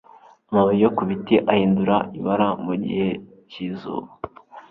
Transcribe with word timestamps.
amababi 0.49 0.77
yo 0.83 0.89
ku 0.95 1.01
biti 1.09 1.35
ahindura 1.51 1.95
ibara 2.17 2.47
mu 2.65 2.73
gihe 2.83 3.09
cyizuba 3.51 4.09